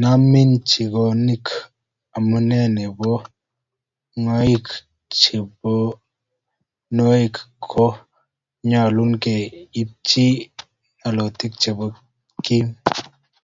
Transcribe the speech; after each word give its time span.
nomiik 0.00 0.50
chekoni 0.70 1.34
omunee 2.16 2.66
nebo 2.76 3.10
ngoroik 4.20 4.66
che 5.18 5.36
nuok 6.96 7.34
ko 7.72 7.84
nyoluu 8.68 9.12
keipchi 9.22 10.26
kakwoutik 11.00 11.52
che 11.62 11.70
kiim 12.44 12.66